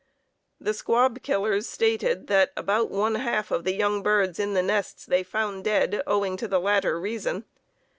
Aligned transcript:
The 0.59 0.73
squab 0.73 1.21
killers 1.21 1.69
stated 1.69 2.25
that 2.25 2.53
"about 2.57 2.89
one 2.89 3.13
half 3.13 3.51
of 3.51 3.65
the 3.65 3.73
young 3.73 4.01
birds 4.01 4.39
in 4.39 4.55
the 4.55 4.63
nests 4.63 5.05
they 5.05 5.21
found 5.21 5.63
dead," 5.63 6.01
owing 6.07 6.37
to 6.37 6.47
the 6.47 6.59
latter 6.59 6.99
reason. 6.99 7.45